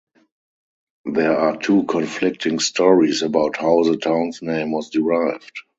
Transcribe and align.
There 1.05 1.37
are 1.37 1.55
two 1.59 1.83
conflicting 1.83 2.57
stories 2.57 3.21
about 3.21 3.57
how 3.57 3.83
the 3.83 3.97
town's 3.97 4.41
name 4.41 4.71
was 4.71 4.89
derived. 4.89 5.61